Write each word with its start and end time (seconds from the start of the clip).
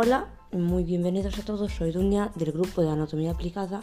Hola, 0.00 0.28
muy 0.52 0.84
bienvenidos 0.84 1.40
a 1.40 1.44
todos. 1.44 1.72
Soy 1.72 1.90
Dunia 1.90 2.30
del 2.36 2.52
grupo 2.52 2.82
de 2.82 2.88
Anatomía 2.88 3.32
Aplicada 3.32 3.80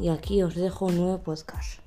y 0.00 0.08
aquí 0.08 0.42
os 0.42 0.56
dejo 0.56 0.86
un 0.86 0.96
nuevo 0.96 1.18
podcast. 1.22 1.78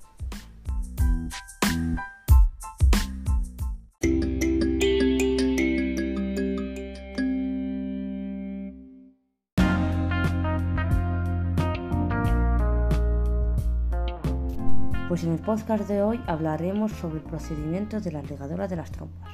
Pues 15.10 15.26
en 15.26 15.34
el 15.34 15.40
podcast 15.40 15.90
de 15.90 16.02
hoy 16.02 16.22
hablaremos 16.28 16.94
sobre 16.94 17.18
el 17.18 17.24
procedimiento 17.24 18.00
de 18.00 18.14
la 18.14 18.22
ligadura 18.22 18.70
de 18.70 18.78
las 18.78 18.90
trompas, 18.94 19.34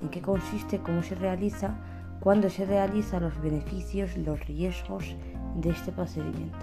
en 0.00 0.08
qué 0.08 0.22
consiste, 0.22 0.78
cómo 0.78 1.02
se 1.02 1.16
realiza, 1.16 1.76
cuándo 2.24 2.48
se 2.48 2.64
realiza, 2.64 3.20
los 3.20 3.38
beneficios 3.42 4.16
y 4.16 4.22
los 4.24 4.40
riesgos 4.46 5.14
de 5.56 5.68
este 5.68 5.92
procedimiento. 5.92 6.58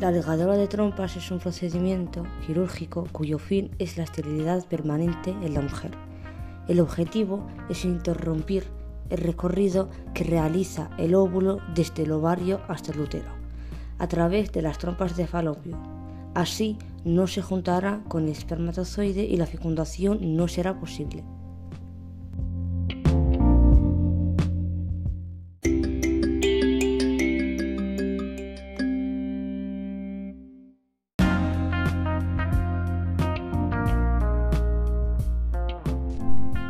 La 0.00 0.10
ligadura 0.10 0.56
de 0.56 0.66
trompas 0.66 1.16
es 1.16 1.30
un 1.30 1.38
procedimiento 1.38 2.26
quirúrgico 2.44 3.06
cuyo 3.12 3.38
fin 3.38 3.70
es 3.78 3.96
la 3.96 4.02
esterilidad 4.02 4.66
permanente 4.66 5.30
en 5.30 5.54
la 5.54 5.60
mujer. 5.60 5.92
El 6.66 6.80
objetivo 6.80 7.46
es 7.68 7.84
interrumpir 7.84 8.81
el 9.12 9.18
recorrido 9.18 9.90
que 10.14 10.24
realiza 10.24 10.90
el 10.98 11.14
óvulo 11.14 11.58
desde 11.74 12.04
el 12.04 12.12
ovario 12.12 12.60
hasta 12.66 12.92
el 12.92 13.00
útero, 13.00 13.30
a 13.98 14.08
través 14.08 14.52
de 14.52 14.62
las 14.62 14.78
trompas 14.78 15.16
de 15.16 15.26
falopio. 15.26 15.76
Así 16.34 16.78
no 17.04 17.26
se 17.26 17.42
juntará 17.42 18.00
con 18.08 18.24
el 18.24 18.30
espermatozoide 18.30 19.24
y 19.24 19.36
la 19.36 19.46
fecundación 19.46 20.34
no 20.34 20.48
será 20.48 20.80
posible. 20.80 21.22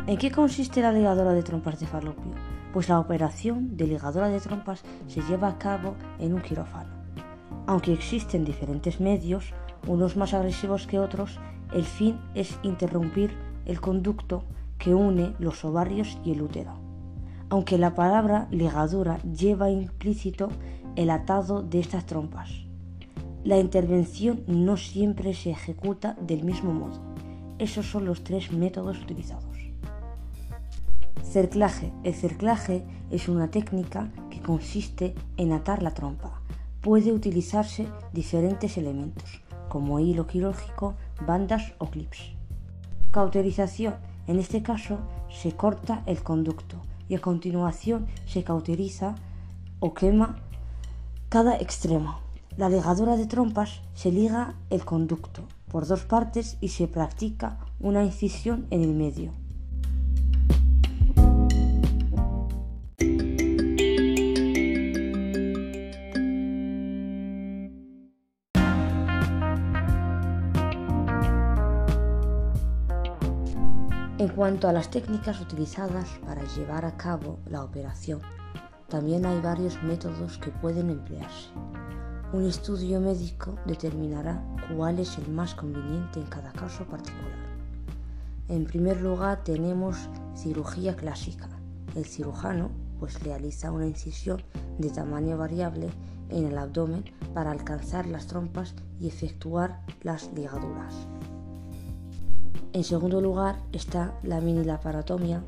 ¿En 0.05 0.17
qué 0.17 0.31
consiste 0.31 0.81
la 0.81 0.91
ligadura 0.91 1.31
de 1.31 1.43
trompas 1.43 1.79
de 1.79 1.87
falopio? 1.87 2.33
Pues 2.73 2.89
la 2.89 2.99
operación 2.99 3.77
de 3.77 3.87
ligadura 3.87 4.27
de 4.27 4.41
trompas 4.41 4.83
se 5.07 5.21
lleva 5.21 5.47
a 5.47 5.57
cabo 5.57 5.95
en 6.19 6.33
un 6.33 6.41
quirófano. 6.41 6.89
Aunque 7.67 7.93
existen 7.93 8.43
diferentes 8.43 8.99
medios, 8.99 9.53
unos 9.87 10.17
más 10.17 10.33
agresivos 10.33 10.87
que 10.87 10.99
otros, 10.99 11.39
el 11.73 11.85
fin 11.85 12.19
es 12.35 12.59
interrumpir 12.63 13.31
el 13.65 13.79
conducto 13.79 14.43
que 14.77 14.93
une 14.93 15.35
los 15.39 15.63
ovarios 15.63 16.17
y 16.25 16.33
el 16.33 16.41
útero. 16.41 16.73
Aunque 17.49 17.77
la 17.77 17.95
palabra 17.95 18.49
ligadura 18.51 19.19
lleva 19.19 19.69
implícito 19.69 20.49
el 20.97 21.11
atado 21.11 21.63
de 21.63 21.79
estas 21.79 22.05
trompas. 22.05 22.51
La 23.45 23.57
intervención 23.57 24.43
no 24.47 24.75
siempre 24.75 25.33
se 25.33 25.51
ejecuta 25.51 26.17
del 26.19 26.43
mismo 26.43 26.73
modo. 26.73 26.99
Esos 27.57 27.85
son 27.85 28.03
los 28.03 28.25
tres 28.25 28.51
métodos 28.51 29.01
utilizados. 29.01 29.52
Cerclaje. 31.23 31.91
El 32.03 32.13
cerclaje 32.13 32.83
es 33.09 33.27
una 33.27 33.49
técnica 33.49 34.11
que 34.29 34.41
consiste 34.41 35.15
en 35.37 35.51
atar 35.51 35.81
la 35.81 35.93
trompa. 35.93 36.41
Puede 36.81 37.11
utilizarse 37.11 37.87
diferentes 38.11 38.77
elementos, 38.77 39.41
como 39.69 39.99
hilo 39.99 40.27
quirúrgico, 40.27 40.95
bandas 41.25 41.73
o 41.79 41.89
clips. 41.89 42.33
Cauterización. 43.09 43.95
En 44.27 44.37
este 44.37 44.61
caso 44.61 44.99
se 45.29 45.53
corta 45.53 46.03
el 46.05 46.21
conducto 46.21 46.77
y 47.09 47.15
a 47.15 47.19
continuación 47.19 48.05
se 48.25 48.43
cauteriza 48.43 49.15
o 49.79 49.93
quema 49.93 50.37
cada 51.29 51.57
extremo. 51.57 52.19
La 52.57 52.69
ligadura 52.69 53.17
de 53.17 53.25
trompas 53.25 53.81
se 53.95 54.11
liga 54.11 54.55
el 54.69 54.85
conducto 54.85 55.41
por 55.69 55.87
dos 55.87 56.05
partes 56.05 56.57
y 56.61 56.67
se 56.67 56.87
practica 56.87 57.57
una 57.79 58.03
incisión 58.03 58.67
en 58.69 58.83
el 58.83 58.93
medio. 58.93 59.42
En 74.23 74.29
cuanto 74.29 74.69
a 74.69 74.71
las 74.71 74.89
técnicas 74.89 75.41
utilizadas 75.41 76.07
para 76.25 76.45
llevar 76.55 76.85
a 76.85 76.95
cabo 76.95 77.39
la 77.45 77.61
operación, 77.61 78.21
también 78.87 79.25
hay 79.25 79.41
varios 79.41 79.83
métodos 79.83 80.37
que 80.37 80.49
pueden 80.49 80.89
emplearse. 80.89 81.49
Un 82.31 82.45
estudio 82.45 83.01
médico 83.01 83.59
determinará 83.65 84.41
cuál 84.73 84.99
es 84.99 85.17
el 85.17 85.27
más 85.27 85.53
conveniente 85.55 86.21
en 86.21 86.27
cada 86.27 86.53
caso 86.53 86.85
particular. 86.85 87.33
En 88.47 88.63
primer 88.63 89.01
lugar 89.01 89.43
tenemos 89.43 89.97
cirugía 90.37 90.95
clásica. 90.95 91.49
El 91.93 92.05
cirujano 92.05 92.71
pues 93.01 93.21
realiza 93.23 93.73
una 93.73 93.87
incisión 93.87 94.41
de 94.77 94.89
tamaño 94.89 95.37
variable 95.37 95.89
en 96.29 96.45
el 96.45 96.57
abdomen 96.57 97.03
para 97.33 97.51
alcanzar 97.51 98.05
las 98.05 98.27
trompas 98.27 98.73
y 99.01 99.09
efectuar 99.09 99.81
las 100.01 100.31
ligaduras. 100.31 100.93
En 102.73 102.83
segundo 102.83 103.21
lugar 103.21 103.61
está 103.71 104.17
la 104.23 104.41
mini-laparatomía 104.41 105.43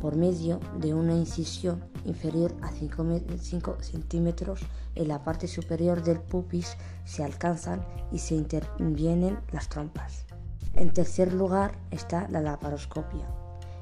por 0.00 0.16
medio 0.16 0.60
de 0.78 0.94
una 0.94 1.14
incisión 1.14 1.84
inferior 2.06 2.54
a 2.62 2.70
5, 2.70 3.76
centímetros 3.82 4.60
en 4.94 5.08
la 5.08 5.22
parte 5.22 5.46
superior 5.46 6.02
del 6.02 6.20
pubis 6.20 6.78
se 7.04 7.22
alcanzan 7.22 7.84
y 8.10 8.18
se 8.18 8.34
intervienen 8.34 9.38
las 9.52 9.68
trompas. 9.68 10.24
En 10.72 10.90
tercer 10.90 11.34
lugar 11.34 11.72
está 11.90 12.26
la 12.30 12.40
laparoscopia. 12.40 13.26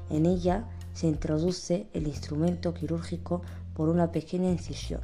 En 0.09 0.25
ella 0.25 0.67
se 0.91 1.07
introduce 1.07 1.87
el 1.93 2.05
instrumento 2.05 2.73
quirúrgico 2.73 3.43
por 3.75 3.87
una 3.87 4.11
pequeña 4.11 4.51
incisión. 4.51 4.99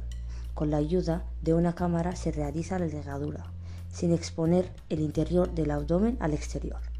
Con 0.52 0.70
la 0.70 0.76
ayuda 0.76 1.24
de 1.40 1.54
una 1.54 1.74
cámara 1.74 2.14
se 2.14 2.30
realiza 2.30 2.78
la 2.78 2.88
ligadura, 2.88 3.46
sin 3.90 4.12
exponer 4.12 4.70
el 4.90 5.00
interior 5.00 5.54
del 5.54 5.70
abdomen 5.70 6.18
al 6.20 6.34
exterior. 6.34 6.95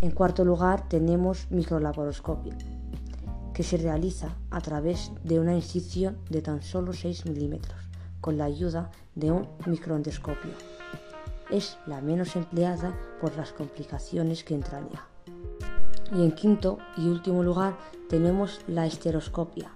En 0.00 0.12
cuarto 0.12 0.44
lugar 0.44 0.88
tenemos 0.88 1.50
microlaparoscopia, 1.50 2.56
que 3.52 3.64
se 3.64 3.78
realiza 3.78 4.36
a 4.48 4.60
través 4.60 5.10
de 5.24 5.40
una 5.40 5.56
incisión 5.56 6.18
de 6.30 6.40
tan 6.40 6.62
solo 6.62 6.92
6 6.92 7.26
milímetros 7.26 7.76
con 8.20 8.38
la 8.38 8.44
ayuda 8.44 8.92
de 9.16 9.32
un 9.32 9.48
microendoscopio. 9.66 10.52
Es 11.50 11.78
la 11.88 12.00
menos 12.00 12.36
empleada 12.36 12.96
por 13.20 13.36
las 13.36 13.52
complicaciones 13.52 14.44
que 14.44 14.54
entraña. 14.54 15.04
Y 16.14 16.22
en 16.22 16.30
quinto 16.30 16.78
y 16.96 17.08
último 17.08 17.42
lugar 17.42 17.76
tenemos 18.08 18.60
la 18.68 18.86
esteroscopia, 18.86 19.72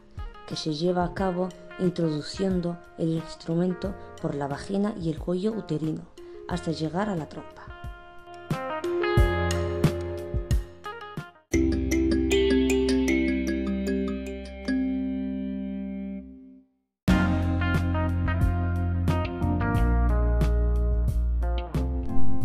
que 0.46 0.54
se 0.54 0.72
lleva 0.72 1.04
a 1.04 1.14
cabo 1.14 1.48
introduciendo 1.80 2.78
el 2.96 3.08
instrumento 3.08 3.92
por 4.20 4.36
la 4.36 4.46
vagina 4.46 4.94
y 5.00 5.10
el 5.10 5.18
cuello 5.18 5.50
uterino 5.50 6.02
hasta 6.48 6.70
llegar 6.70 7.08
a 7.08 7.16
la 7.16 7.28
trompa. 7.28 7.71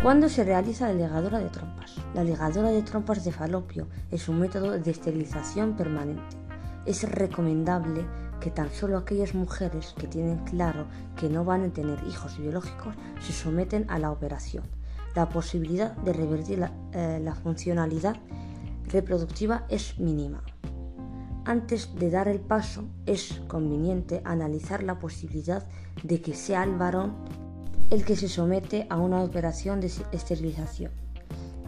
¿Cuándo 0.08 0.30
se 0.30 0.42
realiza 0.42 0.86
la 0.86 0.94
ligadura 0.94 1.38
de 1.38 1.50
trompas? 1.50 1.96
La 2.14 2.24
ligadura 2.24 2.70
de 2.70 2.80
trompas 2.80 3.26
de 3.26 3.30
falopio 3.30 3.88
es 4.10 4.26
un 4.30 4.40
método 4.40 4.70
de 4.70 4.90
esterilización 4.90 5.76
permanente. 5.76 6.38
Es 6.86 7.02
recomendable 7.02 8.06
que 8.40 8.50
tan 8.50 8.72
solo 8.72 8.96
aquellas 8.96 9.34
mujeres 9.34 9.94
que 9.98 10.06
tienen 10.06 10.38
claro 10.46 10.86
que 11.14 11.28
no 11.28 11.44
van 11.44 11.64
a 11.64 11.72
tener 11.74 12.02
hijos 12.08 12.38
biológicos 12.38 12.94
se 13.20 13.34
someten 13.34 13.84
a 13.90 13.98
la 13.98 14.10
operación. 14.10 14.64
La 15.14 15.28
posibilidad 15.28 15.94
de 15.98 16.14
revertir 16.14 16.60
la, 16.60 16.72
eh, 16.92 17.20
la 17.22 17.34
funcionalidad 17.34 18.16
reproductiva 18.86 19.66
es 19.68 19.98
mínima. 19.98 20.42
Antes 21.44 21.94
de 21.96 22.08
dar 22.08 22.28
el 22.28 22.40
paso 22.40 22.88
es 23.04 23.42
conveniente 23.46 24.22
analizar 24.24 24.82
la 24.82 24.98
posibilidad 24.98 25.66
de 26.02 26.22
que 26.22 26.32
sea 26.32 26.64
el 26.64 26.76
varón 26.78 27.12
el 27.90 28.04
que 28.04 28.16
se 28.16 28.28
somete 28.28 28.86
a 28.90 28.98
una 28.98 29.22
operación 29.22 29.80
de 29.80 29.90
esterilización. 30.12 30.92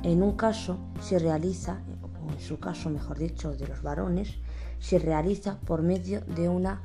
En 0.02 0.22
un 0.22 0.32
caso 0.32 0.78
se 1.00 1.18
realiza, 1.18 1.80
o 2.26 2.32
en 2.32 2.40
su 2.40 2.58
caso 2.58 2.90
mejor 2.90 3.18
dicho 3.18 3.54
de 3.54 3.66
los 3.66 3.82
varones, 3.82 4.34
se 4.80 4.98
realiza 4.98 5.58
por 5.60 5.82
medio 5.82 6.20
de 6.22 6.48
una 6.48 6.82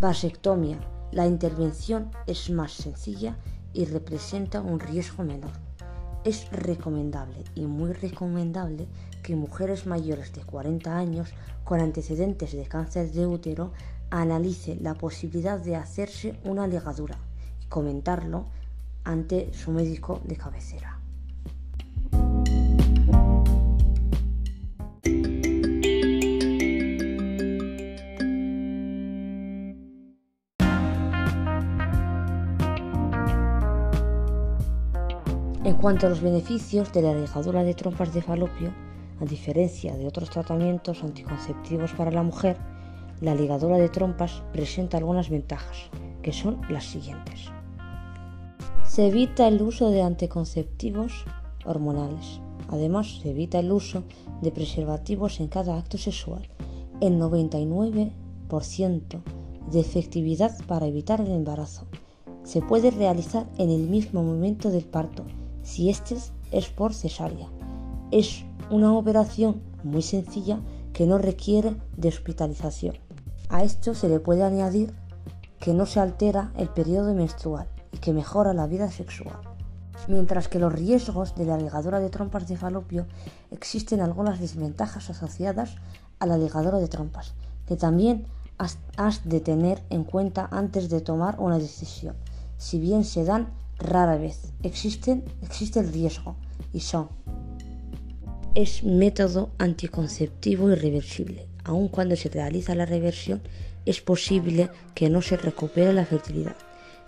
Vasectomía. 0.00 0.78
La 1.10 1.26
intervención 1.26 2.12
es 2.28 2.48
más 2.48 2.72
sencilla 2.72 3.36
y 3.72 3.86
representa 3.86 4.60
un 4.60 4.78
riesgo 4.78 5.24
menor. 5.24 5.50
Es 6.22 6.48
recomendable 6.52 7.42
y 7.56 7.66
muy 7.66 7.92
recomendable 7.92 8.86
que 9.24 9.34
mujeres 9.34 9.86
mayores 9.86 10.32
de 10.32 10.42
40 10.42 10.96
años 10.96 11.30
con 11.64 11.80
antecedentes 11.80 12.52
de 12.52 12.66
cáncer 12.66 13.10
de 13.10 13.26
útero 13.26 13.72
analice 14.10 14.76
la 14.80 14.94
posibilidad 14.94 15.58
de 15.58 15.74
hacerse 15.74 16.38
una 16.44 16.68
ligadura 16.68 17.18
y 17.60 17.66
comentarlo 17.66 18.46
ante 19.04 19.52
su 19.52 19.70
médico 19.70 20.20
de 20.24 20.36
cabecera. 20.36 21.00
En 35.62 35.76
cuanto 35.76 36.06
a 36.06 36.10
los 36.10 36.20
beneficios 36.20 36.92
de 36.92 37.02
la 37.02 37.14
ligadura 37.14 37.62
de 37.62 37.74
trompas 37.74 38.12
de 38.12 38.22
falopio, 38.22 38.72
a 39.20 39.24
diferencia 39.24 39.96
de 39.96 40.06
otros 40.06 40.30
tratamientos 40.30 41.02
anticonceptivos 41.04 41.92
para 41.92 42.10
la 42.10 42.22
mujer, 42.22 42.56
la 43.20 43.34
ligadura 43.34 43.76
de 43.76 43.88
trompas 43.88 44.42
presenta 44.52 44.96
algunas 44.96 45.28
ventajas, 45.28 45.90
que 46.22 46.32
son 46.32 46.60
las 46.70 46.84
siguientes. 46.84 47.50
Se 48.90 49.06
evita 49.06 49.46
el 49.46 49.62
uso 49.62 49.90
de 49.90 50.02
anticonceptivos 50.02 51.24
hormonales. 51.64 52.40
Además, 52.70 53.20
se 53.22 53.30
evita 53.30 53.60
el 53.60 53.70
uso 53.70 54.02
de 54.42 54.50
preservativos 54.50 55.38
en 55.38 55.46
cada 55.46 55.78
acto 55.78 55.96
sexual. 55.96 56.48
El 57.00 57.20
99% 57.20 59.22
de 59.70 59.78
efectividad 59.78 60.58
para 60.66 60.88
evitar 60.88 61.20
el 61.20 61.30
embarazo. 61.30 61.86
Se 62.42 62.62
puede 62.62 62.90
realizar 62.90 63.48
en 63.58 63.70
el 63.70 63.82
mismo 63.82 64.24
momento 64.24 64.72
del 64.72 64.86
parto 64.86 65.24
si 65.62 65.88
este 65.88 66.16
es 66.50 66.68
por 66.70 66.92
cesárea. 66.92 67.48
Es 68.10 68.44
una 68.72 68.92
operación 68.92 69.62
muy 69.84 70.02
sencilla 70.02 70.58
que 70.92 71.06
no 71.06 71.18
requiere 71.18 71.76
de 71.96 72.08
hospitalización. 72.08 72.96
A 73.50 73.62
esto 73.62 73.94
se 73.94 74.08
le 74.08 74.18
puede 74.18 74.42
añadir 74.42 74.92
que 75.60 75.74
no 75.74 75.86
se 75.86 76.00
altera 76.00 76.52
el 76.56 76.70
periodo 76.70 77.14
menstrual 77.14 77.68
que 78.00 78.12
mejora 78.12 78.52
la 78.54 78.66
vida 78.66 78.90
sexual. 78.90 79.40
Mientras 80.08 80.48
que 80.48 80.58
los 80.58 80.72
riesgos 80.72 81.34
de 81.34 81.44
la 81.44 81.58
ligadura 81.58 82.00
de 82.00 82.10
trompas 82.10 82.48
de 82.48 82.56
falopio 82.56 83.06
existen 83.50 84.00
algunas 84.00 84.40
desventajas 84.40 85.10
asociadas 85.10 85.76
a 86.18 86.26
la 86.26 86.38
ligadura 86.38 86.78
de 86.78 86.88
trompas, 86.88 87.34
que 87.66 87.76
también 87.76 88.26
has, 88.58 88.78
has 88.96 89.28
de 89.28 89.40
tener 89.40 89.82
en 89.90 90.04
cuenta 90.04 90.48
antes 90.50 90.88
de 90.88 91.00
tomar 91.00 91.38
una 91.38 91.58
decisión. 91.58 92.16
Si 92.56 92.78
bien 92.78 93.04
se 93.04 93.24
dan 93.24 93.48
rara 93.80 94.16
vez. 94.16 94.52
Existen, 94.62 95.24
existe 95.42 95.80
el 95.80 95.92
riesgo 95.92 96.36
y 96.72 96.80
son. 96.80 97.08
Es 98.54 98.84
método 98.84 99.50
anticonceptivo 99.58 100.70
irreversible. 100.70 101.46
Aun 101.64 101.88
cuando 101.88 102.16
se 102.16 102.28
realiza 102.28 102.74
la 102.74 102.86
reversión, 102.86 103.42
es 103.86 104.00
posible 104.00 104.70
que 104.94 105.08
no 105.08 105.22
se 105.22 105.36
recupere 105.36 105.92
la 105.92 106.04
fertilidad. 106.04 106.56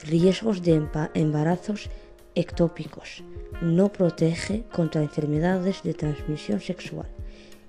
Riesgos 0.03 0.63
de 0.63 0.83
embarazos 1.15 1.89
ectópicos. 2.35 3.23
No 3.61 3.93
protege 3.93 4.65
contra 4.73 5.03
enfermedades 5.03 5.83
de 5.83 5.95
transmisión 5.95 6.61
sexual. 6.61 7.09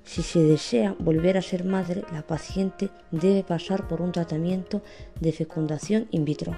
Si 0.04 0.22
se 0.22 0.40
desea 0.44 0.96
volver 1.00 1.38
a 1.38 1.42
ser 1.42 1.64
madre, 1.64 2.04
la 2.12 2.24
paciente 2.24 2.90
debe 3.12 3.44
pasar 3.44 3.88
por 3.88 4.02
un 4.02 4.12
tratamiento 4.12 4.82
de 5.20 5.32
fecundación 5.32 6.08
in 6.12 6.26
vitro 6.26 6.54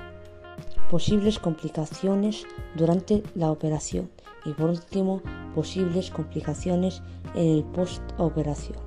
posibles 0.89 1.39
complicaciones 1.39 2.45
durante 2.75 3.23
la 3.35 3.51
operación 3.51 4.09
y 4.45 4.53
por 4.53 4.69
último 4.69 5.21
posibles 5.53 6.09
complicaciones 6.11 7.01
en 7.33 7.57
el 7.57 7.63
postoperación. 7.63 8.84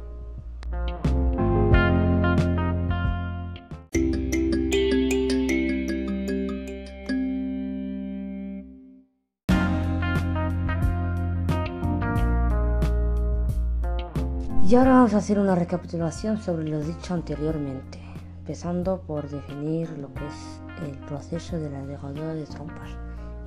Y 14.68 14.74
ahora 14.74 14.90
vamos 14.90 15.14
a 15.14 15.18
hacer 15.18 15.38
una 15.38 15.54
recapitulación 15.54 16.42
sobre 16.42 16.68
lo 16.68 16.80
dicho 16.80 17.14
anteriormente 17.14 17.98
empezando 18.40 19.00
por 19.00 19.26
definir 19.26 19.88
lo 19.98 20.12
que 20.12 20.26
es 20.26 20.60
el 20.86 20.98
proceso 21.06 21.58
de 21.58 21.70
la 21.70 21.82
ligadura 21.86 22.34
de 22.34 22.44
trompas. 22.44 22.90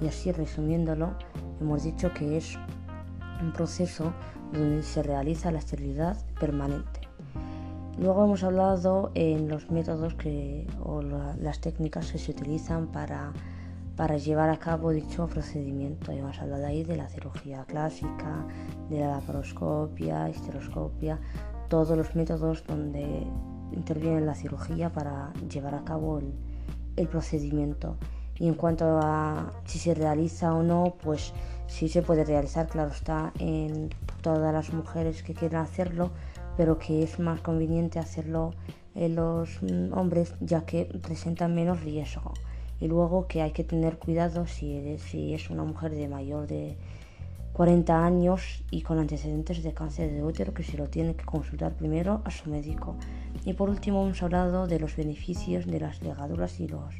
Y 0.01 0.07
así 0.07 0.31
resumiéndolo, 0.31 1.13
hemos 1.59 1.83
dicho 1.83 2.11
que 2.11 2.37
es 2.37 2.57
un 3.39 3.53
proceso 3.53 4.11
donde 4.51 4.81
se 4.81 5.03
realiza 5.03 5.51
la 5.51 5.59
esterilidad 5.59 6.17
permanente. 6.39 7.01
Luego 7.99 8.25
hemos 8.25 8.43
hablado 8.43 9.11
en 9.13 9.47
los 9.47 9.69
métodos 9.69 10.15
que, 10.15 10.65
o 10.83 11.03
las 11.03 11.61
técnicas 11.61 12.11
que 12.11 12.17
se 12.17 12.31
utilizan 12.31 12.87
para, 12.87 13.31
para 14.01 14.17
llevar 14.17 14.49
a 14.49 14.57
cabo 14.57 14.89
dicho 14.89 15.27
procedimiento. 15.27 16.11
Hemos 16.11 16.39
hablado 16.39 16.65
ahí 16.65 16.83
de 16.83 16.97
la 16.97 17.07
cirugía 17.07 17.65
clásica, 17.65 18.47
de 18.89 18.99
la 18.99 19.11
laparoscopia, 19.11 20.27
histeroscopia, 20.27 21.19
todos 21.69 21.95
los 21.95 22.15
métodos 22.15 22.63
donde 22.65 23.27
interviene 23.71 24.17
en 24.17 24.25
la 24.25 24.33
cirugía 24.33 24.91
para 24.91 25.31
llevar 25.47 25.75
a 25.75 25.83
cabo 25.83 26.17
el, 26.17 27.07
procedimiento. 27.09 27.95
Y 28.39 28.47
en 28.47 28.55
cuanto 28.55 28.85
a 29.03 29.51
si 29.65 29.77
se 29.77 29.93
realiza 29.93 30.51
o 30.51 30.63
no, 30.63 30.95
pues 31.03 31.31
sí 31.67 31.87
se 31.87 32.01
puede 32.01 32.25
realizar, 32.25 32.65
claro 32.69 32.89
está, 32.89 33.31
en 33.37 33.91
todas 34.23 34.51
las 34.51 34.73
mujeres 34.73 35.21
que 35.21 35.35
quieran 35.35 35.61
hacerlo, 35.61 36.09
pero 36.57 36.79
que 36.79 37.03
es 37.03 37.19
más 37.19 37.41
conveniente 37.41 37.99
hacerlo 37.99 38.55
en 38.95 39.13
los 39.13 39.61
mm, 39.61 39.93
hombres 39.93 40.33
ya 40.39 40.65
que 40.65 40.85
presentan 41.03 41.53
menos 41.53 41.81
riesgo. 41.81 42.33
Y 42.81 42.87
luego 42.87 43.27
que 43.27 43.41
hay 43.41 43.51
que 43.51 43.63
tener 43.63 43.97
cuidado 43.97 44.47
si, 44.47 44.97
si 44.97 45.33
es 45.33 45.49
una 45.49 45.63
mujer 45.63 45.91
de 45.91 46.09
mayor 46.09 46.47
de 46.47 46.75
40 47.53 48.05
años 48.05 48.63
y 48.71 48.81
con 48.81 48.99
antecedentes 48.99 49.61
de 49.63 49.73
cáncer 49.73 50.11
de 50.11 50.23
útero 50.23 50.53
que 50.53 50.63
se 50.63 50.77
lo 50.77 50.87
tiene 50.87 51.15
que 51.15 51.25
consultar 51.25 51.73
primero 51.73 52.21
a 52.25 52.31
su 52.31 52.49
médico. 52.49 52.95
Y 53.45 53.53
por 53.53 53.69
último 53.69 54.03
hemos 54.03 54.21
hablado 54.23 54.67
de 54.67 54.79
los 54.79 54.95
beneficios 54.95 55.65
de 55.65 55.79
las 55.79 56.01
ligaduras 56.01 56.59
y 56.59 56.67
los 56.67 56.93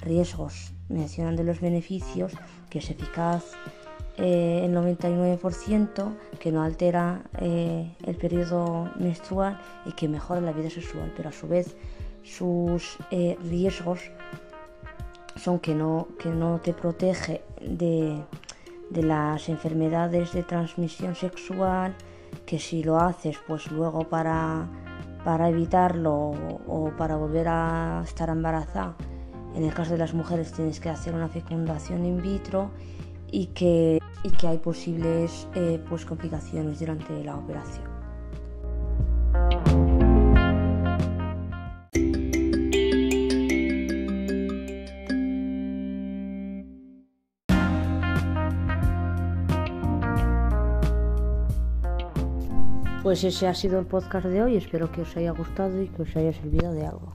riesgos. 0.00 0.72
Mencionan 0.88 1.36
de 1.36 1.44
los 1.44 1.60
beneficios 1.60 2.32
que 2.70 2.78
es 2.78 2.90
eficaz 2.90 3.44
eh, 4.18 4.62
el 4.64 4.74
99%, 4.74 6.12
que 6.38 6.52
no 6.52 6.62
altera 6.62 7.22
eh, 7.38 7.90
el 8.04 8.16
periodo 8.16 8.90
menstrual 8.98 9.58
y 9.86 9.92
que 9.92 10.08
mejora 10.08 10.40
la 10.40 10.52
vida 10.52 10.70
sexual, 10.70 11.12
pero 11.16 11.30
a 11.30 11.32
su 11.32 11.48
vez 11.48 11.76
sus 12.22 12.98
eh, 13.10 13.36
riesgos 13.42 14.00
son 15.36 15.58
que 15.58 15.74
no, 15.74 16.08
que 16.18 16.30
no 16.30 16.60
te 16.60 16.72
protege 16.72 17.42
de 17.60 18.22
de 18.92 19.02
las 19.02 19.48
enfermedades 19.48 20.32
de 20.32 20.42
transmisión 20.42 21.14
sexual, 21.14 21.94
que 22.44 22.58
si 22.58 22.82
lo 22.82 22.98
haces 22.98 23.38
pues 23.46 23.70
luego 23.70 24.08
para, 24.08 24.68
para 25.24 25.48
evitarlo 25.48 26.32
o, 26.66 26.92
para 26.98 27.16
volver 27.16 27.48
a 27.48 28.02
estar 28.04 28.28
embarazada, 28.28 28.94
en 29.54 29.64
el 29.64 29.72
caso 29.72 29.92
de 29.92 29.98
las 29.98 30.14
mujeres 30.14 30.52
tienes 30.52 30.80
que 30.80 30.90
hacer 30.90 31.14
una 31.14 31.28
fecundación 31.28 32.04
in 32.04 32.20
vitro 32.22 32.70
y 33.30 33.46
que, 33.46 33.98
y 34.22 34.30
que 34.30 34.46
hay 34.46 34.58
posibles 34.58 35.48
eh, 35.54 35.82
pues 35.88 36.04
complicaciones 36.04 36.80
durante 36.80 37.24
la 37.24 37.36
operación. 37.36 37.91
Pues 53.02 53.24
ese 53.24 53.48
ha 53.48 53.54
sido 53.54 53.80
el 53.80 53.86
podcast 53.86 54.26
de 54.26 54.42
hoy. 54.42 54.56
Espero 54.56 54.92
que 54.92 55.00
os 55.00 55.16
haya 55.16 55.32
gustado 55.32 55.82
y 55.82 55.88
que 55.88 56.02
os 56.02 56.16
haya 56.16 56.32
servido 56.32 56.72
de 56.72 56.86
algo. 56.86 57.12